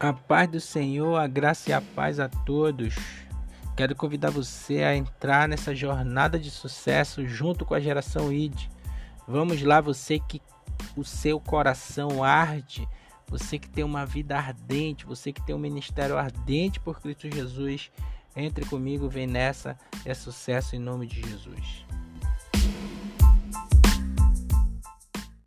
[0.00, 2.94] A paz do Senhor, a graça e a paz a todos.
[3.76, 8.58] Quero convidar você a entrar nessa jornada de sucesso junto com a geração ID.
[9.28, 10.40] Vamos lá, você que
[10.96, 12.88] o seu coração arde,
[13.28, 17.92] você que tem uma vida ardente, você que tem um ministério ardente por Cristo Jesus.
[18.34, 21.84] Entre comigo, vem nessa, é sucesso em nome de Jesus.